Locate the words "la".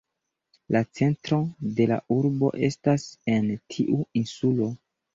0.75-0.81, 1.93-1.99